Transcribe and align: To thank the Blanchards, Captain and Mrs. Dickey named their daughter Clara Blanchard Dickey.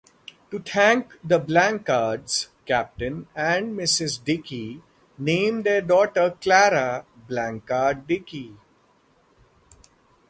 To 0.49 0.57
thank 0.57 1.11
the 1.23 1.37
Blanchards, 1.37 2.49
Captain 2.65 3.27
and 3.35 3.77
Mrs. 3.77 4.23
Dickey 4.23 4.81
named 5.19 5.63
their 5.63 5.81
daughter 5.81 6.35
Clara 6.41 7.05
Blanchard 7.27 8.07
Dickey. 8.07 8.53